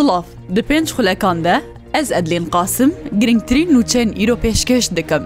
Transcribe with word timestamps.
Silav 0.00 0.24
di 0.56 0.62
pênc 0.68 0.88
xulekan 0.96 1.44
de 1.44 1.54
ez 1.92 2.12
edlên 2.12 2.44
qasim 2.54 2.90
girngtirîn 3.20 3.68
nûçeyên 3.74 4.08
îro 4.24 4.34
pêşkeş 4.42 4.90
dikim. 4.96 5.22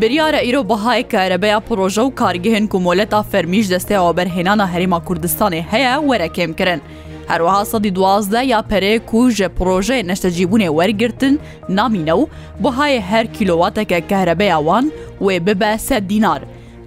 Biryara 0.00 0.40
îro 0.48 0.60
bihayê 0.70 1.08
ke 1.08 1.16
erebeya 1.16 1.60
proje 1.60 2.00
û 2.00 2.14
kargehên 2.14 2.66
ku 2.68 2.80
moleta 2.80 3.22
fermîj 3.22 3.70
desteya 3.70 4.00
oberhênana 4.10 4.66
Herêma 4.72 5.04
Kurdistanê 5.04 5.60
heye 5.62 5.96
werekêm 6.00 6.54
kirin. 6.56 6.82
Herweha 7.28 7.64
sedî 7.64 7.94
duazde 7.94 8.38
ya 8.38 8.60
perê 8.70 9.00
ku 9.06 9.30
ji 9.30 9.44
projeyê 9.44 10.08
neştecîbûnê 10.08 10.68
wergirtin 10.68 11.40
namîne 11.68 12.12
û 12.12 12.26
bihayê 12.62 13.00
her 13.00 13.26
kilowatekê 13.26 14.08
kehrebeya 14.08 14.58
wan 14.58 14.92
wê 15.20 15.46
bibe 15.46 15.78
sed 15.78 16.10
dînar. 16.10 16.42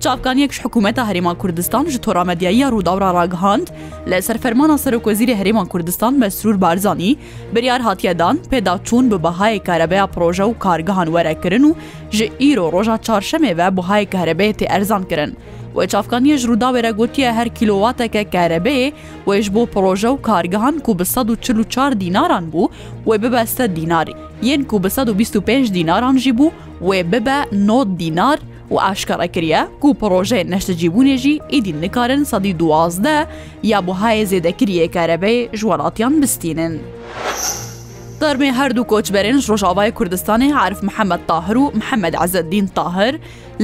چاپکانیەکش 0.05 0.59
حکوومەتە 0.65 1.01
هەرێما 1.09 1.33
کوردستان 1.41 1.85
ji 1.93 1.97
تۆرامەدیاییە 2.05 2.67
ڕووداورا 2.73 3.09
ڕاگهاند 3.17 3.67
لە 4.11 4.17
سەرفەرمانە 4.27 4.77
سەرۆکۆزیری 4.83 5.37
هەرێما 5.39 5.63
کوردستان 5.71 6.13
مەسرور 6.21 6.57
بارزانانی 6.63 7.11
بریار 7.53 7.81
هاتیەدان 7.87 8.35
پێدا 8.51 8.73
چوون 8.87 9.05
بە 9.11 9.17
بەهای 9.25 9.57
کارەبەیە 9.67 10.05
پرۆژە 10.13 10.45
و 10.49 10.53
کارگەهان 10.65 11.07
وەرەکردن 11.15 11.63
و 11.69 11.75
ji 12.17 12.23
ئیرۆ 12.41 12.65
ڕۆژە 12.75 12.95
چارشەمێوە 13.07 13.67
بەهای 13.77 14.03
کارەبەیە 14.13 14.53
تێ 14.59 14.65
ئەرزانکردن. 14.71 15.31
چافکانیە 15.93 16.35
ژروودا 16.41 16.69
وێرەگوتیە 16.75 17.29
هەر 17.37 17.47
کیلوواتەکە 17.57 18.21
کارەبەیە 18.33 18.89
وێژ 19.27 19.47
بۆ 19.55 19.61
پرۆژە 19.73 20.09
و 20.13 20.21
کارگەهان 20.29 20.75
کو 20.85 20.91
بە 20.99 21.05
1940 21.15 21.93
دیناران 22.03 22.45
بوو 22.51 22.67
وێ 23.07 23.15
ببەستە 23.23 23.65
دیناری 23.77 24.15
یەن 24.49 24.61
کو 24.69 24.75
بە 24.83 24.87
125 24.87 25.71
دیناران 25.75 26.15
ژی 26.23 26.31
بوو 26.37 26.51
وێ 26.87 26.99
ببە 27.13 27.37
9 27.53 27.85
دینار 28.01 28.37
و 28.39 28.54
و 28.73 28.75
ئاشکارەکریە 28.85 29.59
گوپڕۆژێ 29.81 30.41
نەشتەجیبوونێژی 30.53 31.41
ئیدین 31.53 31.77
نکارن 31.85 32.21
سەدی 32.31 32.53
دوازدە 32.61 33.17
یا 33.71 33.79
بۆهایە 33.87 34.25
زێدەکریە 34.31 34.85
کارەبەی 34.95 35.39
ژوەڵاتیان 35.59 36.13
بستینن. 36.21 36.73
دەرمێ 38.21 38.49
هەردوو 38.59 38.87
کۆچبەرێن 38.91 39.37
ڕۆژاوای 39.47 39.91
کوردستانی 39.97 40.49
عرف 40.61 40.79
محەممەد 40.87 41.21
تاهر 41.29 41.57
و 41.61 41.71
محەممەد 41.79 42.15
عزدین 42.23 42.67
تاهر 42.77 43.13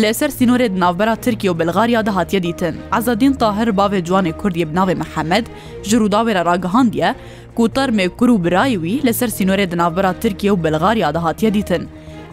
لەسەر 0.02 0.30
سینۆرێت 0.38 0.74
ناوبەرا 0.82 1.16
ترکی 1.24 1.50
و 1.50 1.54
بلغاریا 1.60 2.02
دەهاتیە 2.08 2.40
دیتن 2.48 2.76
ئازادین 2.94 3.34
تاهر 3.42 3.70
باێ 3.80 4.00
جوانی 4.08 4.32
کوردی 4.42 4.66
بناوێ 4.72 4.96
محەممەد 5.02 5.46
ژروداوێرە 5.90 6.42
ڕاگەهاندە 6.50 7.10
کوتەرمێ 7.58 8.08
کور 8.20 8.30
و 8.32 8.38
برایوی 8.46 9.02
لەسەر 9.08 9.30
سینۆرێ 9.38 9.66
دناوبەرا 9.72 10.12
ترکیە 10.24 10.52
و 10.54 10.62
بلغاریا 10.64 11.10
دەهاتیە 11.18 11.50
دیتن. 11.58 11.84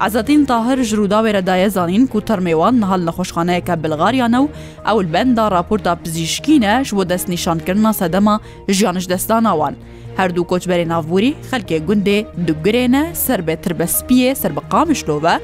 ئەزەتین 0.05 0.43
تا 0.49 0.57
هەر 0.67 0.79
ژرووداوێرە 0.91 1.43
دایەزانین 1.49 2.05
کو 2.13 2.19
تەرمێوان 2.29 2.75
نهال 2.83 3.01
لە 3.09 3.13
خۆشخانەیەکە 3.17 3.75
بلغاریانە 3.83 4.39
و 4.43 4.47
ئەو 4.89 4.99
بەندا 5.13 5.45
راپۆرتا 5.57 5.93
پزیشکینەش 6.05 6.89
بۆ 6.97 7.03
دەستنیشانکردنا 7.11 7.93
سەدەما 8.01 8.35
ژیانش 8.77 9.05
دەستاناوان. 9.13 9.75
هەردوو 10.21 10.49
کۆچبەری 10.51 10.87
ناوبووری 10.93 11.37
خەلکێ 11.51 11.79
گوندێ 11.89 12.19
دوگرێنە 12.49 13.03
سەر 13.25 13.41
بێتر 13.49 13.73
بەسپیە 13.79 14.31
سەر 14.41 14.53
بە 14.57 14.63
قامشلۆڤە 14.73 15.35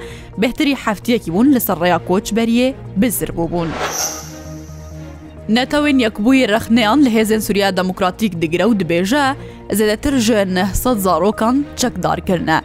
بهتری 0.43 0.79
هەفتەیەکی 0.85 1.31
بوون 1.35 1.49
لەسەر 1.55 1.77
ڕێیا 1.83 1.99
کۆچبەریە 2.09 2.69
بزر 3.01 3.31
بوو 3.37 3.49
بوون. 3.53 3.69
نەتەوین 5.57 5.99
یەکبووی 6.07 6.47
رەخنیان 6.55 6.99
لە 7.07 7.11
هێزن 7.17 7.41
سووریا 7.47 7.69
دموکراتیک 7.81 8.33
دگرە 8.43 8.65
و 8.67 8.73
دبێژە 8.81 9.25
زێدەتر 9.79 10.15
ژە 10.27 10.39
900 10.57 10.99
زارۆکان 11.07 11.57
چەکدارکردە. 11.81 12.59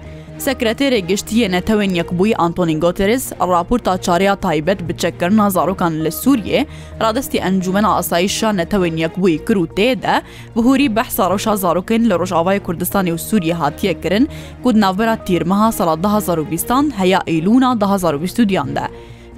سەکرەتێرە 0.48 1.00
گشتیە 1.10 1.48
نەتەوێن 1.56 1.92
یەکبووی 2.00 2.38
ئەنتۆنی 2.40 2.78
گۆترس 2.84 3.24
راپورتا 3.52 3.94
چاریا 4.06 4.34
تایبەت 4.46 4.80
بچەکردنا 4.88 5.46
زارۆکان 5.56 5.94
لە 6.06 6.12
سووریێ 6.22 6.60
ڕادستی 7.04 7.42
ئەنجومە 7.44 7.82
ئاساییشە 7.96 8.50
نەتەوێن 8.60 8.96
یەکبووی 9.04 9.42
کرد 9.48 9.58
و 9.62 9.72
تێدا 9.78 10.16
بهوری 10.56 10.90
بەحسا 10.98 11.26
ڕۆژا 11.32 11.54
زارۆکن 11.64 12.02
لە 12.10 12.16
ڕۆژاوای 12.22 12.60
کوردستانی 12.66 13.12
و 13.12 13.18
سووری 13.28 13.52
هاتیە 13.62 13.94
کرن 14.04 14.24
کود 14.64 14.76
ناوبەرە 14.84 15.16
تیرمەها 15.28 15.70
سەڵات 15.78 16.00
2020 16.06 17.00
هەیە 17.00 17.20
ئەیلونا 17.30 17.72
2020 17.82 18.42
دیاندا. 18.50 18.86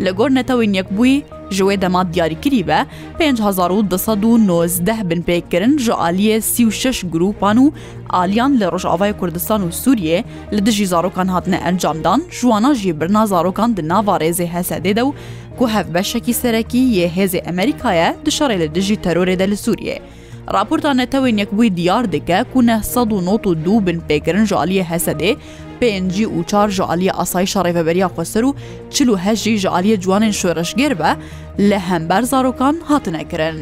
لە 0.03 0.09
گۆر 0.17 0.29
نەتەوەین 0.37 0.73
یەکبووی 0.79 1.15
ji 1.51 1.63
wê 1.63 1.81
dema 1.81 2.13
diyarîkirî 2.13 2.67
ve 2.67 2.85
5219 3.19 4.87
bin 5.09 5.21
pêkirin 5.23 5.77
ji 5.79 5.91
aliyê 5.91 6.37
36 6.39 7.07
grûpan 7.07 7.57
û 7.57 7.71
aliyan 8.09 8.59
li 8.59 8.65
Rojavaya 8.71 9.17
Kurdistan 9.19 9.61
û 9.61 9.71
Sûriye 9.71 10.23
li 10.53 10.65
dijî 10.65 10.87
zarokan 10.87 11.27
hatine 11.27 11.55
encamdan 11.65 12.23
jiwana 12.31 12.75
jî 12.75 13.01
birna 13.01 13.27
zarokan 13.27 13.77
di 13.77 13.87
nava 13.87 14.17
rêzê 14.17 14.47
hesedê 14.53 14.95
de 14.95 14.99
û 15.01 15.13
ku 15.59 15.69
hevbeşekî 15.69 16.33
serekî 16.33 16.77
yê 16.77 17.07
hêzê 17.17 17.37
Emerîkaya 17.37 18.15
dişarê 18.25 18.59
li 18.59 18.75
dijî 18.75 18.95
terorê 18.95 19.39
de 19.39 19.49
li 19.51 19.57
Sûriye. 19.57 20.01
راپۆرتانە 20.55 21.05
تەوێنێک 21.13 21.49
بووی 21.55 21.69
دیار 21.77 22.03
دکە 22.13 22.39
کو 22.53 22.59
1992 22.61 23.81
بن 23.85 23.99
پێکردن 24.09 24.45
ژالیە 24.51 24.83
هەسەدێ 24.91 25.31
پێنجی 25.81 26.25
و 26.25 26.43
چار 26.49 26.67
ژالیە 26.77 27.13
ئاسایی 27.17 27.47
شەڕێڤەبەریا 27.53 28.07
خۆسەر 28.17 28.43
و 28.47 28.55
چل 28.93 29.07
و 29.09 29.15
هەژی 29.25 29.55
ژالیە 29.63 29.97
جوانن 30.03 30.31
شوێرەشگێر 30.41 30.93
بە 30.99 31.11
لە 31.69 31.79
هەمبەر 31.89 32.23
زارۆکان 32.31 32.75
هاتنەکردن. 32.89 33.57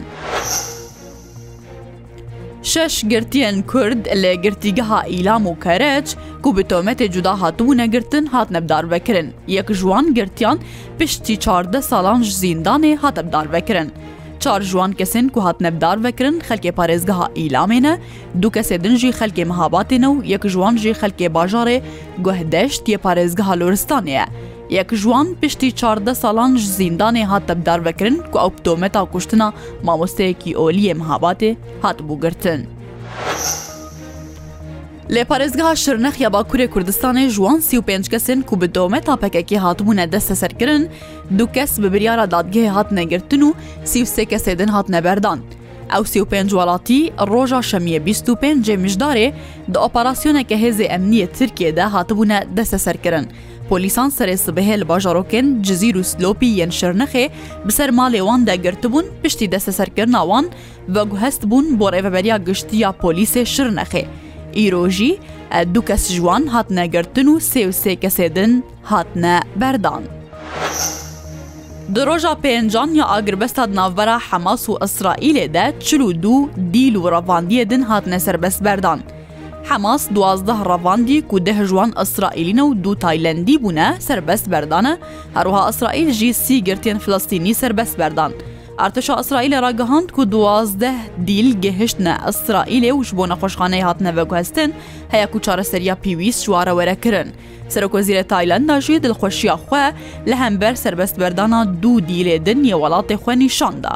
شش 2.72 2.96
گرتیان 3.12 3.56
کورد 3.72 4.02
لە 4.24 4.32
گرتیگەها 4.46 5.00
ئیلام 5.14 5.44
و 5.48 5.56
کەرەج 5.64 6.08
کو 6.44 6.50
بە 6.56 6.64
تۆمەتێ 6.72 7.08
جودا 7.14 7.34
هاتوو 7.42 7.78
نەگرتن 7.82 8.26
هات 8.34 8.50
نەبدار 8.56 8.86
بەکردن 8.92 9.28
یەک 9.58 9.70
ژوان 9.80 10.06
گرتیان 10.18 10.58
پشتی 11.00 11.36
چاردە 11.44 11.80
ساڵانج 11.92 12.26
زیندانێ 12.44 12.92
هاتەبدار 13.04 13.46
بەکردن 13.54 13.90
çar 14.40 14.62
jiwan 14.62 14.92
kesên 14.94 15.30
ku 15.34 15.44
hat 15.44 15.62
nevdar 15.62 16.00
vekirin 16.04 16.40
xelkê 16.48 16.72
parêzgeha 16.80 17.26
îlamê 17.44 17.82
ne 17.84 17.98
du 18.42 18.48
kesê 18.50 18.78
din 18.84 18.96
jî 18.96 19.10
xelkê 19.10 19.44
mihabatê 19.52 20.02
ne 20.02 20.08
û 20.08 20.24
yek 20.26 20.44
jiwan 20.46 20.78
jî 20.78 20.92
xelkê 20.92 21.28
bajarê 21.34 21.82
guhdeşt 22.26 22.88
yê 22.90 22.98
parêzgeha 22.98 23.54
Loristanê 23.60 24.10
ye. 24.10 24.26
Yek 24.70 24.90
jiwan 24.94 25.28
piştî 25.42 25.72
çarde 25.76 26.16
salan 26.16 26.56
ji 26.58 26.68
zîndanê 26.68 27.24
hat 27.26 27.48
tebdar 27.48 27.86
vekirin 27.86 28.22
ku 28.32 28.38
ew 28.40 28.64
tometa 28.64 29.06
kuştina 29.06 29.54
mamosteyekî 29.84 30.52
oliyê 30.56 30.94
mihabatê 31.02 31.56
hat 31.82 32.00
bû 32.00 32.22
girtin. 32.22 32.70
لێپارێزگەها 35.16 35.76
شرنەخ 35.84 36.16
یا 36.24 36.30
باکوورێ 36.36 36.68
کوردستانی 36.74 37.26
ژوان 37.36 37.58
سی 37.68 37.76
و 37.78 37.82
پێنج 37.88 38.06
کەسن 38.14 38.40
کو 38.48 38.56
بە 38.62 38.68
دۆمە 38.76 39.00
تاپەکەکی 39.08 39.62
هاتبوونە 39.66 40.06
دەستە 40.14 40.36
سەرکردن 40.42 40.84
دوو 41.38 41.48
کەس 41.56 41.72
بە 41.82 41.88
بریارە 41.94 42.26
دادگەهێ 42.36 42.70
هات 42.78 42.90
نەگرتن 43.00 43.42
و 43.48 43.54
سی 43.92 44.00
و 44.04 44.06
سێ 44.16 44.24
کەسێدن 44.32 44.70
هات 44.76 44.88
نەبەردان. 44.96 45.40
ئەو 45.94 46.04
سی 46.12 46.20
و 46.20 46.26
پێنج 46.32 46.50
وڵاتی 46.58 47.02
ڕۆژە 47.30 47.62
شەمیە 47.70 48.00
25 48.00 48.66
جێمیشدارێ 48.68 49.28
دە 49.74 49.78
ئۆپەراسسیۆنێکە 49.84 50.56
هێزی 50.64 50.88
ئەمنیە 50.92 51.28
ترکێدا 51.38 51.86
هاتبوونە 51.96 52.40
دەستە 52.58 52.78
سەرکردن. 52.86 53.26
پۆلیسان 53.70 54.10
سەرێسبهێ 54.18 54.76
لە 54.82 54.86
باژارۆکن 54.92 55.46
جززیر 55.66 55.96
و 56.00 56.04
سلۆپی 56.12 56.50
یەن 56.62 56.72
شەرنەخێ 56.80 57.26
بەسەر 57.68 57.90
ماڵێوان 58.00 58.42
دەگرتبوون 58.50 59.06
پشتی 59.24 59.50
دەسە 59.54 59.72
سەرکردناوان 59.80 60.46
بەگوهست 60.94 61.42
بوون 61.50 61.66
بۆ 61.80 61.86
ڕێبەبەریا 61.94 62.38
گشتی 62.48 62.78
یا 62.86 62.92
پۆلیسێ 63.02 63.44
شرنەخێ. 63.56 64.06
ئیرۆژی 64.58 65.12
دوو 65.74 65.84
کەس 65.90 66.04
ژوان 66.16 66.44
هاتنەگرتن 66.54 67.28
و 67.30 67.36
سێ 67.52 67.64
و 67.68 67.72
سێ 67.82 67.94
کەسێدن 68.04 68.52
هاتنە 68.92 69.38
بەردان. 69.60 70.04
درۆژە 71.96 72.34
پێنجان 72.44 72.90
یا 73.00 73.06
ئاگربەستا 73.12 73.64
ناوبەرە 73.78 74.18
حەماس 74.30 74.64
و 74.70 74.78
ئەسرائیلێدا 74.82 75.66
چل 75.86 76.02
و 76.08 76.12
دوو 76.24 76.50
دیل 76.74 76.96
و 76.96 77.10
ڕەڤاندیە 77.14 77.64
دن 77.72 77.82
هاتنە 77.90 78.18
سربەست 78.26 78.62
بەردان. 78.66 79.00
حەماس 79.70 80.02
دوازدە 80.16 80.56
ڕەڤاندی 80.70 81.18
و 81.34 81.38
دە 81.48 81.54
ژوان 81.70 81.92
ئەسرائیلینە 82.00 82.64
و 82.70 82.74
دوو 82.84 82.96
تایلندی 83.04 83.56
بوونە 83.64 83.88
سربەست 84.08 84.46
بەردانە 84.52 84.94
هەروها 85.36 85.62
ئەسرائیل 85.68 86.10
ژی 86.20 86.32
سی 86.44 86.56
گرتێن 86.68 86.98
فلستینی 87.04 87.54
سربەست 87.62 87.96
بەردان. 88.02 88.34
ئارتشا 88.82 89.14
ئەسرائیلە 89.22 89.58
ڕاگەهاند 89.64 90.10
و 90.20 90.24
دوازدە 90.34 90.94
دیل 91.28 91.50
گەهشتە 91.66 92.12
ئەسرائیلێ 92.28 92.92
وش 93.00 93.10
بۆ 93.18 93.24
نەخۆشخانەی 93.32 93.86
هاتنەوەگوستن 93.88 94.70
هەیە 95.14 95.28
و 95.36 95.40
چارەسەریا 95.46 95.96
پێویست 96.04 96.42
شوارەوەرەکردن. 96.46 97.28
سەرۆکۆزیرە 97.74 98.24
تایلندداژی 98.32 99.00
دڵخۆشیە 99.04 99.56
خوێ 99.66 99.86
لە 100.30 100.36
هەمبەر 100.44 100.74
سربەستبەردانە 100.84 101.60
دوو 101.82 101.96
دیلێدن 102.10 102.60
یە 102.72 102.76
وڵاتی 102.82 103.18
خوێ 103.24 103.34
نیشاندا. 103.44 103.94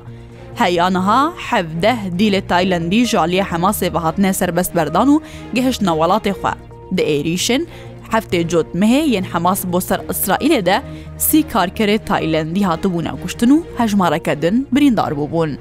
هەیانها 0.62 1.22
حەفدە 1.48 1.96
دیلە 2.20 2.42
تایلندی 2.52 3.02
ژالیە 3.12 3.46
هەماسێ 3.52 3.88
بەهاتنە 3.96 4.32
سربەستبەردان 4.40 5.10
و 5.14 5.22
گەهشتە 5.56 5.92
وڵاتی 6.00 6.34
خوێ. 6.40 6.54
دە 6.96 7.04
ئێریشن 7.12 7.64
heftê 8.14 8.48
cot 8.50 8.68
mehê 8.82 9.02
yên 9.14 9.24
hemas 9.34 9.62
bo 9.66 9.80
ser 9.82 9.96
İsraîlê 10.14 10.66
de 10.66 10.76
sî 11.18 11.40
karkerê 11.54 12.06
Taylandî 12.06 12.62
hatibûne 12.70 13.12
kuştin 13.24 13.50
û 13.58 13.58
hejmareke 13.84 14.42
din 14.42 14.68
birîndar 14.74 15.12
bûbûn. 15.20 15.52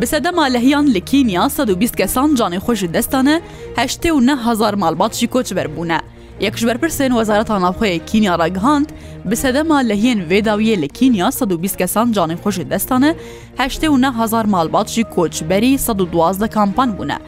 Bi 0.00 0.06
sedema 0.06 0.42
lehiyan 0.44 0.86
li 0.94 1.00
Kînya 1.00 1.44
120 1.44 1.88
kesan 1.88 2.30
canê 2.36 2.56
xwe 2.56 2.76
ji 2.76 2.94
destane 2.94 3.42
heştê 3.76 4.08
û 4.10 4.26
nehezar 4.26 4.74
malbat 4.74 5.14
jî 5.14 5.26
koçber 5.26 5.66
bûne. 5.76 5.98
Yek 6.40 6.56
ji 6.58 6.66
berpirsên 6.66 7.08
wezareta 7.08 7.56
navxweyê 7.56 8.00
Kînya 8.06 8.38
ra 8.38 8.48
gihand, 8.48 8.86
bi 9.24 9.36
sedema 9.36 9.80
lehiyên 9.82 10.28
vêdawiyê 10.30 10.82
li 10.82 10.88
Kînya 10.88 11.26
120 11.26 11.68
kesan 11.68 12.12
canê 12.12 12.34
xwe 12.36 12.50
ji 12.52 12.70
destane 12.70 13.16
heştê 13.58 13.86
û 13.86 14.02
nehezar 14.02 14.44
malbat 14.44 14.88
jî 14.88 15.04
koçberî 15.04 15.66
112 15.66 16.48
kampan 16.54 16.90
bûne. 16.98 17.18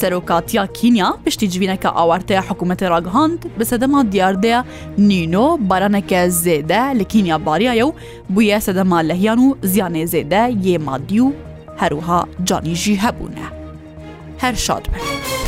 سەرۆکاتیا 0.00 0.64
کینیا 0.78 1.08
پشتی 1.26 1.46
جوینەکە 1.52 1.90
ئاوارتەیە 1.98 2.42
حکوومەتی 2.48 2.86
ڕاگەهاند 2.94 3.40
بە 3.58 3.64
سەدەما 3.70 4.00
دیاردەیە 4.12 4.60
نینۆ 5.08 5.46
بارانەکە 5.70 6.20
زێدە 6.44 6.82
لە 6.98 7.04
کینیا 7.12 7.36
باریایە 7.46 7.86
و 7.86 7.92
بویە 8.34 8.58
سەدەما 8.66 8.98
لەهیان 9.08 9.38
و 9.46 9.48
زیانێ 9.72 10.04
زێدە 10.12 10.42
یێمادی 10.66 11.20
و 11.26 11.32
هەروها 11.80 12.20
جانیژی 12.48 13.00
هەبوونە 13.04 13.46
هەر 14.42 14.54
شاد 14.64 14.84
بن. 14.92 15.45